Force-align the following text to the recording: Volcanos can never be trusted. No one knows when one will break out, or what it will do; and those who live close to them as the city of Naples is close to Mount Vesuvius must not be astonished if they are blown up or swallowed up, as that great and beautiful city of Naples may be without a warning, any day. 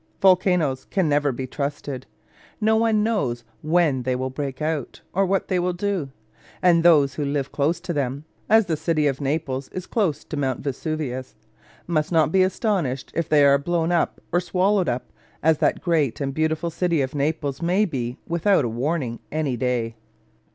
Volcanos 0.19 0.85
can 0.89 1.07
never 1.07 1.31
be 1.31 1.45
trusted. 1.45 2.07
No 2.59 2.75
one 2.75 3.03
knows 3.03 3.43
when 3.61 4.01
one 4.01 4.17
will 4.17 4.31
break 4.31 4.59
out, 4.59 5.01
or 5.13 5.27
what 5.27 5.45
it 5.49 5.59
will 5.59 5.73
do; 5.73 6.09
and 6.59 6.81
those 6.81 7.13
who 7.13 7.23
live 7.23 7.51
close 7.51 7.79
to 7.81 7.93
them 7.93 8.25
as 8.49 8.65
the 8.65 8.75
city 8.75 9.05
of 9.05 9.21
Naples 9.21 9.67
is 9.69 9.85
close 9.85 10.23
to 10.23 10.35
Mount 10.37 10.61
Vesuvius 10.61 11.35
must 11.85 12.11
not 12.11 12.31
be 12.31 12.41
astonished 12.41 13.11
if 13.13 13.29
they 13.29 13.45
are 13.45 13.59
blown 13.59 13.91
up 13.91 14.19
or 14.31 14.39
swallowed 14.39 14.89
up, 14.89 15.11
as 15.43 15.59
that 15.59 15.81
great 15.83 16.19
and 16.19 16.33
beautiful 16.33 16.71
city 16.71 17.03
of 17.03 17.13
Naples 17.13 17.61
may 17.61 17.85
be 17.85 18.17
without 18.27 18.65
a 18.65 18.69
warning, 18.69 19.19
any 19.31 19.55
day. 19.55 19.93